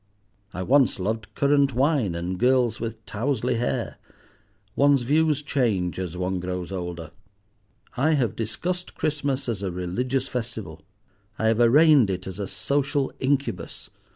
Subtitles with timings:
[0.51, 3.97] I once loved currant wine and girls with towzley hair.
[4.75, 7.11] One's views change as one grows older.
[7.95, 10.81] I have discussed Christmas as a religious festival.
[11.37, 13.91] I have arraigned it as a social incubus.